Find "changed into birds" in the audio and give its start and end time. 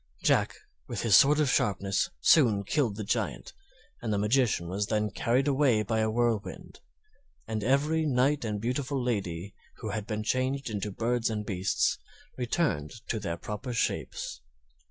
10.23-11.29